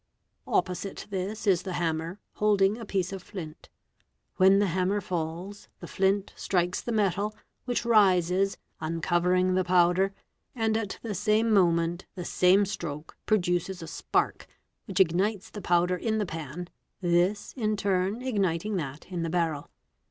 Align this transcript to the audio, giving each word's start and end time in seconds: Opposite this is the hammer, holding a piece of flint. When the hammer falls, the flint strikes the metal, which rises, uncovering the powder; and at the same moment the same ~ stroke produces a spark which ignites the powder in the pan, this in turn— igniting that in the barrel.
Opposite 0.47 1.05
this 1.11 1.45
is 1.45 1.61
the 1.61 1.73
hammer, 1.73 2.19
holding 2.37 2.75
a 2.75 2.87
piece 2.87 3.13
of 3.13 3.21
flint. 3.21 3.69
When 4.37 4.57
the 4.57 4.65
hammer 4.73 4.99
falls, 4.99 5.67
the 5.79 5.85
flint 5.85 6.33
strikes 6.35 6.81
the 6.81 6.91
metal, 6.91 7.35
which 7.65 7.85
rises, 7.85 8.57
uncovering 8.79 9.53
the 9.53 9.63
powder; 9.63 10.11
and 10.55 10.75
at 10.75 10.97
the 11.03 11.13
same 11.13 11.53
moment 11.53 12.07
the 12.15 12.25
same 12.25 12.65
~ 12.65 12.65
stroke 12.65 13.15
produces 13.27 13.83
a 13.83 13.87
spark 13.87 14.47
which 14.85 14.99
ignites 14.99 15.51
the 15.51 15.61
powder 15.61 15.97
in 15.97 16.17
the 16.17 16.25
pan, 16.25 16.69
this 16.99 17.53
in 17.55 17.77
turn— 17.77 18.23
igniting 18.23 18.77
that 18.77 19.05
in 19.11 19.21
the 19.21 19.29
barrel. 19.29 19.69